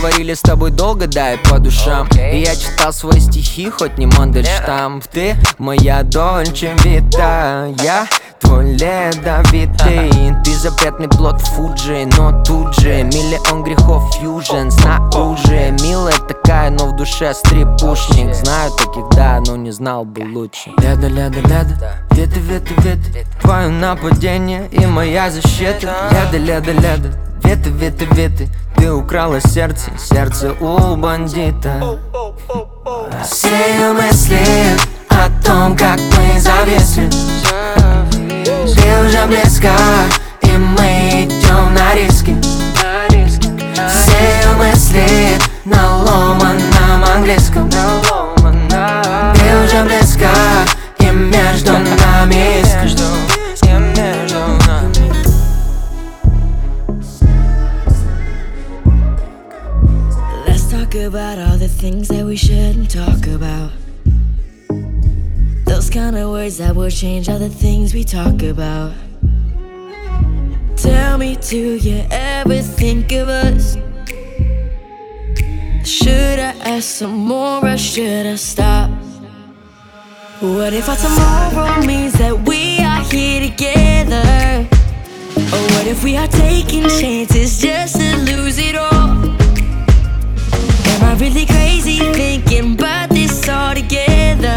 говорили 0.00 0.32
с 0.32 0.40
тобой 0.40 0.70
долго, 0.70 1.06
да, 1.06 1.34
и 1.34 1.36
по 1.36 1.58
душам. 1.58 2.08
И 2.14 2.38
я 2.40 2.56
читал 2.56 2.92
свои 2.92 3.20
стихи, 3.20 3.68
хоть 3.68 3.98
не 3.98 4.06
Мандельштам. 4.06 5.02
Ты 5.12 5.36
моя 5.58 6.02
Дольче 6.02 6.74
Вита 6.82 7.66
Я 7.82 8.06
твой 8.40 8.72
ледовитый. 8.72 10.10
Ты 10.42 10.54
запретный 10.56 11.08
плод 11.08 11.40
Фуджи 11.40 12.08
Но 12.16 12.42
тут 12.44 12.74
же 12.76 13.02
миллион 13.02 13.62
грехов 13.62 14.14
фьюжн 14.14 14.70
Снаружи 14.70 15.74
милая 15.82 16.18
такая, 16.26 16.70
но 16.70 16.86
в 16.86 16.96
душе 16.96 17.34
стрипушник 17.34 18.34
Знаю 18.34 18.72
таких, 18.72 19.08
да, 19.10 19.40
но 19.46 19.56
не 19.56 19.70
знал 19.70 20.04
бы 20.04 20.20
лучше. 20.20 20.70
Леда, 20.78 21.08
леда, 21.08 21.40
леда 21.40 22.06
Веты, 22.12 22.40
веты, 22.40 22.74
веты 22.78 23.26
Твое 23.42 23.68
нападение 23.68 24.68
и 24.70 24.86
моя 24.86 25.30
защита. 25.30 26.10
Леда, 26.10 26.38
леда, 26.38 26.72
леда 26.72 27.29
Веты, 27.42 27.70
веты, 27.70 28.04
веты 28.12 28.48
Ты 28.76 28.92
украла 28.92 29.40
сердце, 29.40 29.90
сердце 29.98 30.52
у 30.60 30.96
бандита. 30.96 31.98
Все 33.24 33.92
мысли 33.92 34.38
о 35.08 35.28
том, 35.44 35.76
как 35.76 35.98
мы 35.98 36.40
зависли. 36.40 37.08
Ты 38.40 39.06
уже 39.06 39.26
близко, 39.26 39.70
и 40.42 40.50
мы 40.56 41.24
идем 41.24 41.74
на 41.74 41.94
риски. 41.94 42.36
Все 43.88 44.48
мысли 44.56 45.38
на 45.64 45.96
ломаном 45.98 47.04
английском. 47.16 47.68
Ты 47.70 49.64
уже 49.64 49.84
близко, 49.84 50.28
и 50.98 51.06
между 51.06 51.72
нами 51.72 52.62
things 61.90 62.08
that 62.08 62.24
we 62.24 62.36
shouldn't 62.36 62.88
talk 62.88 63.26
about. 63.26 63.72
Those 65.64 65.90
kind 65.90 66.16
of 66.16 66.30
words 66.30 66.58
that 66.58 66.76
will 66.76 66.90
change 66.90 67.28
all 67.28 67.38
the 67.38 67.48
things 67.48 67.92
we 67.92 68.04
talk 68.04 68.42
about. 68.42 68.92
Tell 70.76 71.18
me, 71.18 71.36
do 71.36 71.74
you 71.74 72.04
ever 72.12 72.58
think 72.58 73.10
of 73.12 73.28
us? 73.28 73.74
Should 75.84 76.38
I 76.38 76.52
ask 76.74 76.84
some 76.84 77.16
more 77.16 77.64
or 77.64 77.76
should 77.76 78.26
I 78.26 78.36
stop? 78.36 78.90
What 80.40 80.72
if 80.72 80.88
our 80.88 80.96
tomorrow 80.96 81.84
means 81.84 82.12
that 82.14 82.38
we 82.48 82.78
are 82.78 83.02
here 83.10 83.50
together? 83.50 84.68
Or 85.54 85.62
what 85.72 85.86
if 85.88 86.04
we 86.04 86.16
are 86.16 86.28
taking 86.28 86.84
chances 86.84 87.60
just 87.60 87.96
to 87.98 88.16
lose 88.28 88.58
it 88.58 88.76
all? 88.76 89.39
Am 91.00 91.06
I 91.06 91.18
really 91.18 91.46
crazy 91.46 91.96
thinking 92.12 92.74
about 92.74 93.08
this 93.08 93.48
all 93.48 93.74
together? 93.74 94.48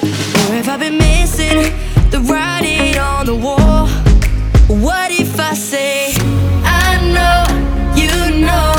Or 0.00 0.50
have 0.54 0.68
I 0.68 0.76
been 0.78 0.96
missing 0.96 1.72
the 2.10 2.20
writing 2.20 2.96
on 2.98 3.26
the 3.26 3.34
wall? 3.34 3.88
What 4.68 5.10
if 5.10 5.40
I 5.40 5.54
say, 5.54 6.14
I 6.64 7.00
know, 7.16 7.42
you 8.00 8.46
know? 8.46 8.74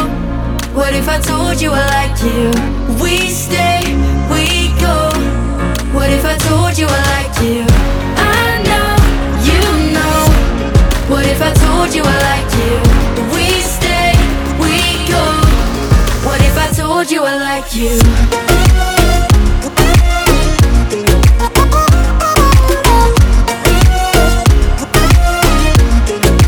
What 0.74 0.94
if 0.94 1.10
I 1.10 1.20
told 1.20 1.60
you 1.62 1.72
I 1.74 1.86
like 1.98 2.24
you? 2.24 2.52
We 3.04 3.28
stay, 3.28 3.82
we 4.32 4.70
go. 4.80 5.12
What 5.94 6.10
if 6.10 6.24
I 6.24 6.38
told 6.38 6.78
you 6.78 6.88
I 6.88 7.02
like 7.16 7.36
you? 7.44 7.66
I 8.16 8.64
know, 8.70 8.96
you 9.44 9.92
know. 9.94 11.14
What 11.14 11.26
if 11.26 11.42
I 11.42 11.52
told 11.54 11.94
you 11.94 12.04
I 12.06 12.18
like 12.30 12.82
you? 12.82 12.85
Like 17.56 17.74
you? 17.74 17.96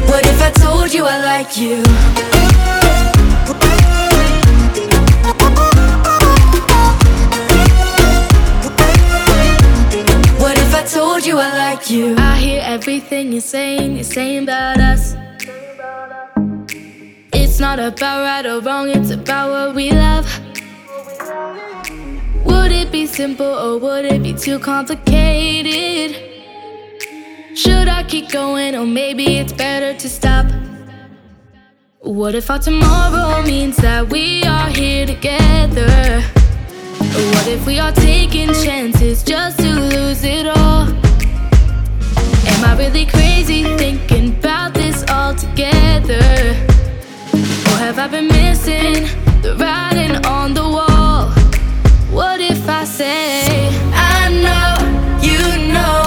What 0.09 0.25
if 0.25 0.41
I 0.41 0.51
told 0.63 0.93
you 0.93 1.05
I 1.05 1.17
like 1.31 1.57
you? 1.57 1.77
What 10.41 10.57
if 10.57 10.75
I 10.75 10.83
told 10.83 11.25
you 11.25 11.37
I 11.37 11.49
like 11.57 11.89
you? 11.89 12.15
I 12.17 12.37
hear 12.37 12.61
everything 12.65 13.31
you're 13.31 13.39
saying, 13.39 13.95
you're 13.95 14.03
saying 14.03 14.43
about 14.43 14.81
us. 14.81 15.15
It's 17.31 17.61
not 17.61 17.79
about 17.79 18.23
right 18.23 18.45
or 18.45 18.59
wrong, 18.59 18.89
it's 18.89 19.11
about 19.11 19.51
what 19.51 19.75
we 19.75 19.91
love. 19.91 20.46
Simple 23.17 23.47
or 23.47 23.79
would 23.79 24.05
it 24.05 24.21
be 24.21 24.31
too 24.31 24.59
complicated? 24.59 26.15
Should 27.55 27.87
I 27.87 28.03
keep 28.03 28.29
going 28.29 28.75
or 28.75 28.85
maybe 28.85 29.39
it's 29.39 29.51
better 29.51 29.97
to 29.97 30.07
stop? 30.07 30.45
What 32.01 32.35
if 32.35 32.51
our 32.51 32.59
tomorrow 32.59 33.41
means 33.41 33.77
that 33.77 34.07
we 34.07 34.43
are 34.43 34.69
here 34.69 35.07
together? 35.07 36.21
What 37.33 37.47
if 37.47 37.65
we 37.65 37.79
are 37.79 37.91
taking 37.91 38.53
chances 38.53 39.23
just 39.23 39.57
to 39.61 39.73
lose 39.73 40.23
it 40.23 40.45
all? 40.45 40.85
Am 42.51 42.63
I 42.69 42.75
really 42.77 43.07
crazy 43.07 43.63
thinking 43.77 44.37
about 44.37 44.75
this 44.75 45.03
all 45.09 45.33
together? 45.33 46.21
Or 47.33 47.77
have 47.81 47.97
I 47.97 48.07
been 48.09 48.27
missing 48.27 49.07
the 49.41 49.55
writing 49.59 50.23
on 50.27 50.53
the 50.53 50.61
wall? 50.61 50.96
Say, 52.97 53.69
I 53.93 54.27
know, 54.41 54.73
you 55.21 55.71
know? 55.71 56.01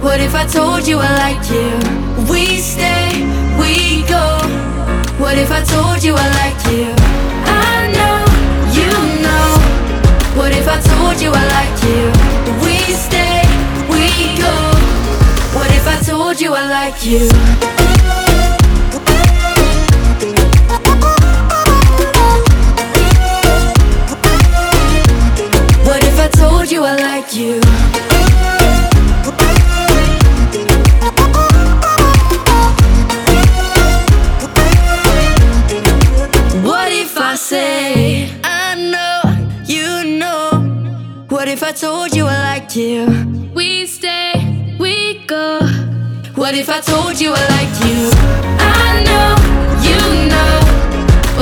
What 0.00 0.18
if 0.18 0.34
I 0.34 0.46
told 0.46 0.88
you 0.88 0.98
I 0.98 1.12
like 1.18 1.44
you? 1.50 1.68
We 2.32 2.56
stay, 2.56 3.20
we 3.60 4.00
go. 4.08 4.40
What 5.20 5.36
if 5.36 5.50
I 5.50 5.60
told 5.62 6.02
you 6.02 6.14
I 6.16 6.26
like 6.40 6.72
you? 6.72 6.88
I 7.44 7.92
know, 7.92 8.24
you 8.72 8.88
know. 9.20 10.40
What 10.40 10.52
if 10.52 10.66
I 10.66 10.80
told 10.80 11.20
you 11.20 11.32
I 11.34 11.44
like 11.58 11.78
you? 11.84 12.08
We 12.64 12.78
stay, 12.96 13.44
we 13.92 14.38
go. 14.40 14.56
What 15.52 15.70
if 15.70 15.86
I 15.86 16.00
told 16.02 16.40
you 16.40 16.54
I 16.54 16.66
like 16.66 17.04
you? 17.04 18.15
I 26.86 26.92
told 26.92 27.02
you 27.02 27.02
I 27.02 27.18
like 27.18 27.34
you? 27.34 27.60
What 36.62 36.92
if 36.92 37.18
I 37.18 37.34
say 37.34 38.30
I 38.44 38.74
know 38.76 39.20
you 39.64 40.18
know? 40.18 40.50
What 41.28 41.48
if 41.48 41.62
I 41.64 41.72
told 41.72 42.14
you 42.14 42.26
I 42.26 42.38
like 42.54 42.76
you? 42.76 43.50
We 43.54 43.86
stay, 43.86 44.76
we 44.78 45.24
go. 45.26 45.60
What 46.36 46.54
if 46.54 46.68
I 46.68 46.80
told 46.80 47.20
you 47.20 47.32
I 47.34 47.44
like 47.56 47.74
you? 47.86 48.10
I 48.60 49.02
know 49.08 49.34
you 49.88 50.00
know. 50.30 50.60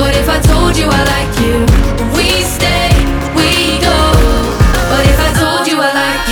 What 0.01 0.15
if 0.15 0.27
I 0.27 0.39
told 0.41 0.75
you 0.77 0.87
I 0.89 1.03
like 1.15 1.33
you? 1.45 1.65
We 2.17 2.41
stay, 2.41 2.94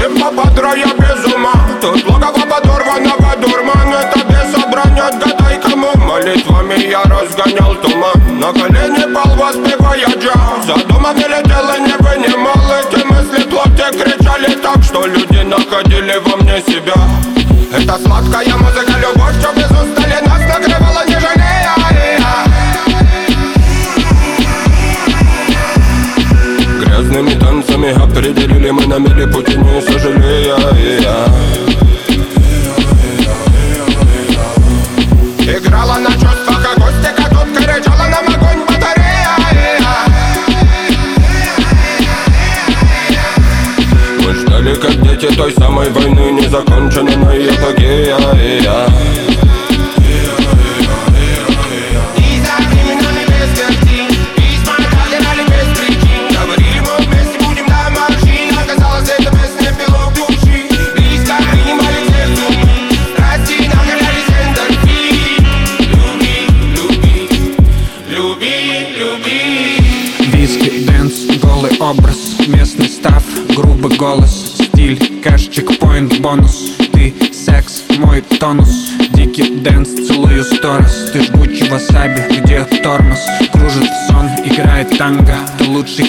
Моя 0.00 0.14
зима 0.14 0.30
бодра, 0.30 0.74
я 0.74 0.86
без 0.94 1.34
ума. 1.34 1.52
Тут 1.80 2.08
логово 2.08 2.46
подорванного 2.46 3.36
дурман 3.36 3.92
Это 3.92 4.20
бесобрание, 4.24 5.02
отгадай 5.02 5.60
кому. 5.60 5.90
Молитвами 5.96 6.88
я 6.88 7.02
разгонял 7.02 7.74
туман. 7.76 8.38
На 8.38 8.52
колени 8.52 9.12
пал, 9.12 9.36
воспевая 9.36 10.08
джаз. 10.18 10.66
За 10.66 10.76
домом 10.86 11.16
не 11.16 11.24
летел 11.24 11.68
и 11.76 11.80
не 11.80 11.96
вынимал 11.98 12.72
Эти 12.80 13.04
мысли 13.04 13.42
плоти 13.48 13.90
кричали 13.92 14.54
так 14.62 14.82
Что 14.82 15.06
люди 15.06 15.42
находили 15.42 16.18
во 16.24 16.36
мне 16.36 16.62
себя. 16.62 16.94
Это 17.72 17.98
сладкая 17.98 18.56
музыка, 18.56 18.89
les 28.70 28.86
mon 28.86 28.90
ami, 28.94 29.08
les 29.16 29.26
potes 29.26 29.56
nous 29.56 29.80
sont. 29.80 31.59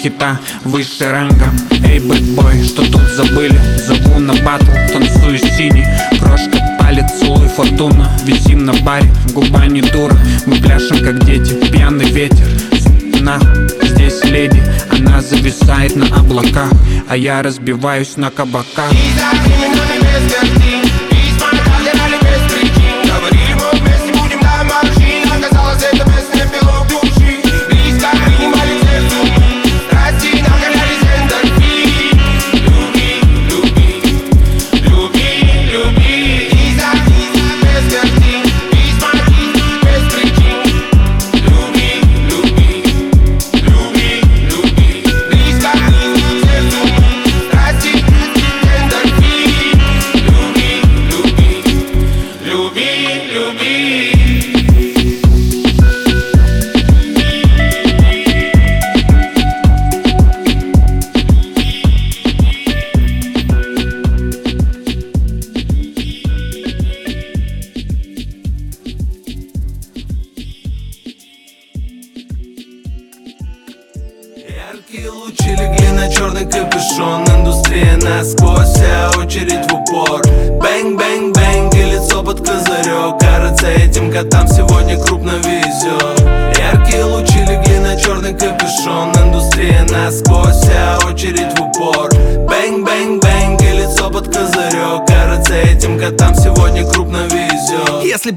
Хита, 0.01 0.39
выше 0.63 1.09
ранга 1.09 1.51
Эй, 1.85 1.99
бэтбой, 1.99 2.63
что 2.63 2.83
тут 2.89 3.01
забыли? 3.15 3.59
Зову 3.85 4.19
на 4.19 4.33
батл, 4.33 4.71
танцую 4.91 5.37
синий. 5.37 5.85
Крошка 6.19 6.57
палец, 6.79 7.05
целуй 7.19 7.47
фортуна. 7.47 8.09
Висим 8.25 8.65
на 8.65 8.73
баре, 8.73 9.11
губа 9.33 9.65
не 9.67 9.81
дура. 9.81 10.17
Мы 10.45 10.57
пляшем, 10.57 10.99
как 10.99 11.23
дети, 11.25 11.53
пьяный 11.71 12.11
ветер. 12.11 12.47
Нахуй 13.21 13.69
Здесь 13.83 14.23
леди, 14.23 14.63
она 14.89 15.21
зависает 15.21 15.95
на 15.95 16.07
облаках. 16.07 16.71
А 17.07 17.15
я 17.15 17.43
разбиваюсь 17.43 18.17
на 18.17 18.31
кабаках. 18.31 18.89
Говорили 18.89 20.90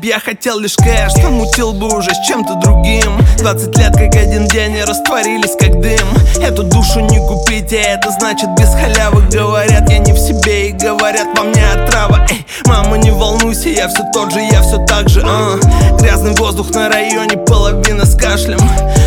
б 0.05 0.09
я 0.09 0.21
хотел 0.21 0.59
лишь 0.59 0.77
кэш, 0.77 1.15
то 1.15 1.31
мутил 1.31 1.73
бы 1.73 1.87
уже 1.97 2.11
с 2.11 2.27
чем-то 2.27 2.55
другим. 2.57 3.17
20 3.39 3.79
лет 3.79 3.93
как 3.93 4.15
один 4.15 4.47
день 4.49 4.77
и 4.77 4.83
растворились 4.83 5.57
как 5.59 5.81
дым. 5.81 6.07
Эту 6.43 6.63
душу 6.63 7.01
не 7.01 7.19
купить, 7.19 7.73
а 7.73 7.77
это 7.77 8.11
значит 8.11 8.51
без 8.59 8.69
халявы 8.69 9.23
Говорят, 9.33 9.89
я 9.91 9.99
не 9.99 10.13
в 10.13 10.19
себе 10.19 10.69
и 10.69 10.73
говорят, 10.73 11.29
во 11.37 11.45
мне 11.45 11.65
отрава. 11.71 12.27
Эй, 12.31 12.45
мама, 12.67 12.99
не 12.99 13.11
волнуйся, 13.11 13.71
я 13.71 13.89
все 13.89 14.03
тот 14.13 14.33
же, 14.33 14.41
я 14.41 14.61
все 14.63 14.79
так 14.85 15.09
же 15.09 15.23
а. 15.25 15.59
Грязный 15.99 16.35
воздух 16.35 16.71
на 16.71 16.89
районе, 16.89 17.39
половина 17.39 18.05
с 18.05 18.15
кашлем. 18.15 18.61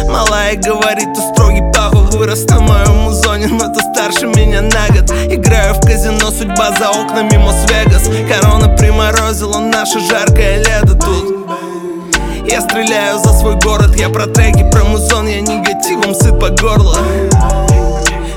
Малая 0.10 0.56
говорит, 0.56 1.14
ты 1.14 1.22
строгий 1.34 1.64
папа, 1.74 1.98
вырос 1.98 2.46
на 2.46 2.60
моем 2.60 2.96
музоне 3.04 3.48
Но 3.48 3.72
ты 3.74 3.82
старше 3.82 4.26
меня 4.28 4.62
на 4.62 4.88
год. 4.88 5.12
Играю 5.32 5.76
в 5.76 5.82
казино, 5.82 6.32
судьба 6.32 6.72
за 6.80 6.90
окнами 6.90 7.38
Мос-Вегас. 7.38 8.10
Корона 8.30 8.76
приморозила 8.76 9.60
наше 9.60 10.00
жаркое 10.00 10.58
лето 10.58 10.87
тут. 10.94 11.38
Я 12.50 12.62
стреляю 12.62 13.20
за 13.20 13.34
свой 13.34 13.56
город 13.56 13.96
Я 13.98 14.10
про 14.10 14.26
треки, 14.26 14.70
про 14.72 14.84
музон 14.86 15.28
Я 15.28 15.42
негативом 15.42 16.16
сыт 16.16 16.40
по 16.40 16.50
горло. 16.50 16.98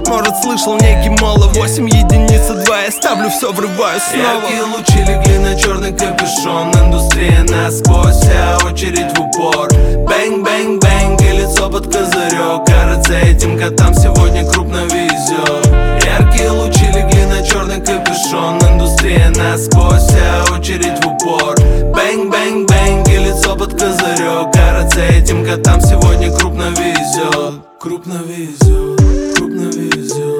Может 0.06 0.34
слышал 0.42 0.74
некий 0.74 1.10
моло 1.20 1.46
8 1.54 1.88
единица 1.88 2.54
2 2.54 2.80
Я 2.80 2.90
ставлю 2.90 3.30
все, 3.30 3.52
врываю 3.52 4.00
снова. 4.00 4.42
Яркие 4.42 4.62
лучи 4.64 4.98
легли 4.98 5.38
на 5.38 5.54
черный 5.54 5.92
капюшон 5.92 6.72
Индустрия 6.84 7.44
насквозь, 7.44 8.16
вся 8.16 8.58
очередь 8.66 9.16
в 9.16 9.20
упор. 9.20 9.68
Bang, 9.70 10.44
bang, 10.44 10.82
bang 10.82 11.22
и 11.22 11.36
лицо 11.36 11.70
под 11.70 11.86
козырек 11.86 12.66
Кажется, 12.66 13.12
этим 13.12 13.56
котам 13.56 13.94
сегодня 13.94 14.44
крупно 14.50 14.84
везет 14.86 15.66
Яркие 16.04 16.50
лучи 16.50 16.79
черный 17.70 17.84
капюшон 17.84 18.58
Индустрия 18.72 19.30
насквозь, 19.30 20.02
вся 20.02 20.44
очередь 20.52 20.98
в 21.02 21.06
упор. 21.06 21.56
Bang, 21.94 22.30
bang, 22.30 22.68
bang 22.68 23.08
и 23.08 23.18
лицо 23.18 23.56
под 23.56 23.72
козырек. 23.72 24.52
Кажется, 24.52 25.00
этим 25.00 25.44
котам 25.44 25.80
сегодня 25.80 26.34
крупно 26.36 26.70
везет. 26.70 27.60
Крупно 27.78 28.20
везет, 28.26 29.36
крупно 29.36 29.70
везет, 29.70 30.39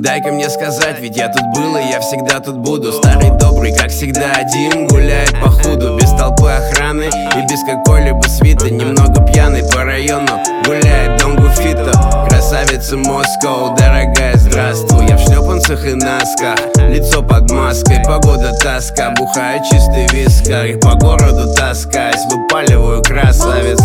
Дай-ка 0.00 0.32
мне 0.32 0.48
сказать, 0.48 0.98
ведь 0.98 1.18
я 1.18 1.28
тут 1.28 1.42
был 1.54 1.76
и 1.76 1.82
я 1.90 2.00
всегда 2.00 2.40
тут 2.40 2.56
буду. 2.56 2.90
Старый 2.90 3.28
добрый, 3.38 3.76
как 3.76 3.90
всегда, 3.90 4.32
один 4.32 4.86
гуляет 4.86 5.38
по 5.42 5.50
худу 5.50 5.98
Без 5.98 6.08
толпы 6.12 6.48
охраны 6.48 7.02
и 7.02 7.46
без 7.46 7.60
какой-либо 7.64 8.22
свиты. 8.22 8.70
Немного 8.70 9.22
пьяный 9.26 9.62
по 9.70 9.84
району 9.84 10.40
гуляет 10.64 11.20
Дон 11.20 11.36
Гуфито 11.36 11.92
Красавица 12.30 12.96
Москва, 12.96 13.76
дорогая, 13.76 14.38
здравствуй. 14.38 15.06
Я 15.06 15.18
в 15.18 15.20
шлепанцах 15.20 15.84
и 15.84 15.92
носках, 15.92 16.58
лицо 16.88 17.22
под 17.22 17.50
маской. 17.50 18.02
Погода 18.02 18.52
тоска, 18.58 19.10
бухаю 19.18 19.60
чистый 19.70 20.06
вискарь. 20.14 20.78
По 20.78 20.94
городу 20.94 21.52
таскаюсь, 21.54 22.24
выпаливаю 22.30 23.02
красавец 23.02 23.80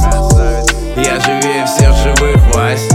Я 0.95 1.19
живее 1.19 1.65
всех 1.65 1.93
живых, 1.93 2.37
Вась 2.55 2.94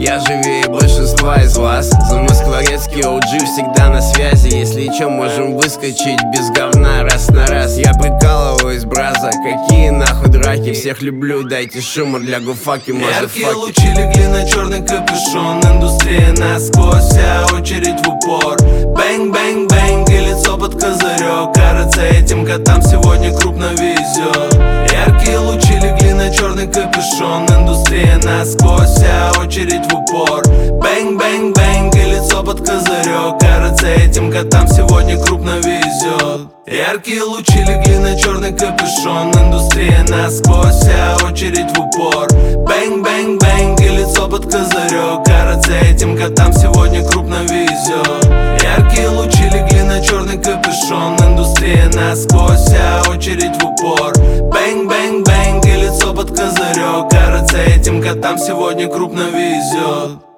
я 0.00 0.18
живее 0.20 0.66
большинства 0.66 1.36
из 1.42 1.56
вас. 1.56 1.90
Замоскворецкий 2.08 3.02
OG 3.02 3.44
всегда 3.44 3.90
на 3.90 4.00
связи. 4.00 4.48
Если 4.48 4.86
чё, 4.98 5.10
можем 5.10 5.56
выскочить 5.56 6.20
без 6.32 6.50
говна 6.50 7.02
раз 7.02 7.28
на 7.28 7.46
раз. 7.46 7.76
Я 7.76 7.92
прикалываюсь, 7.92 8.84
brotha, 8.84 9.30
какие 9.30 9.90
нахуй 9.90 10.30
драки. 10.30 10.72
Всех 10.72 11.02
люблю, 11.02 11.42
дайте 11.42 11.82
шума 11.82 12.18
для 12.18 12.40
гуфаки, 12.40 12.90
Яркие 12.90 13.46
мазафаки 13.46 13.54
лучи 13.54 13.88
легли 13.88 14.26
на 14.26 14.48
черный 14.48 14.80
капюшон. 14.80 15.60
Индустрия 15.64 16.32
насквозь, 16.32 17.04
вся 17.04 17.46
очередь 17.52 18.00
в 18.04 18.08
упор. 18.08 18.56
Bang, 18.58 19.34
bang, 19.34 19.70
bang 19.70 20.08
и 20.08 20.18
лицо 20.18 20.56
под 20.56 20.80
козырек. 20.80 21.52
Кажется, 21.54 22.00
этим 22.00 22.46
котам 22.46 22.80
сегодня 22.80 23.36
крупно 23.36 23.70
везет 23.72 24.89
Яркие 25.06 25.38
лучи 25.38 25.74
легли 25.74 26.12
на 26.12 26.30
черный 26.30 26.66
капюшон. 26.66 27.46
Индустрия 27.46 28.18
насквозь, 28.22 28.90
вся 28.90 29.32
очередь 29.40 29.86
в 29.90 29.94
упор. 29.94 30.42
Bang, 30.46 31.18
bang, 31.18 31.56
bang 31.56 31.94
и 31.96 32.10
лицо 32.10 32.42
под 32.42 32.58
козырек 32.58 33.42
Кажется, 33.80 34.04
этим 34.04 34.30
котам 34.30 34.68
сегодня 34.68 35.18
крупно 35.18 35.56
везет 35.56 36.48
Яркие 36.66 37.22
лучи 37.22 37.60
легли 37.60 37.96
на 37.96 38.14
черный 38.14 38.52
капюшон 38.52 39.32
Индустрия 39.32 40.04
насквозь, 40.06 40.74
вся 40.74 41.16
очередь 41.26 41.74
в 41.74 41.80
упор. 41.80 42.28
Bang, 42.66 43.02
bang, 43.02 43.40
bang 43.40 43.80
и 43.80 43.88
лицо 43.88 44.28
под 44.28 44.44
козырек 44.44 45.24
Кажется, 45.24 45.72
этим 45.72 46.14
котам 46.14 46.52
сегодня 46.52 47.08
крупно 47.08 47.42
везет 47.44 48.62
Яркие 48.62 49.08
лучи 49.08 49.44
легли 49.44 49.82
на 49.82 50.02
черный 50.02 50.36
капюшон 50.36 51.16
Индустрия 51.26 51.88
насквозь, 51.94 52.60
вся 52.60 53.02
очередь 53.10 53.56
в 53.56 53.64
упор. 53.64 54.12
Bang, 54.52 54.90
bang, 54.90 55.26
bang 55.26 55.64
и 55.64 55.80
лицо 55.80 56.12
под 56.12 56.28
козырек 56.28 57.10
Кажется, 57.10 57.56
этим 57.56 58.02
котам 58.02 58.36
сегодня 58.36 58.88
крупно 58.88 59.22
везет 59.30 60.29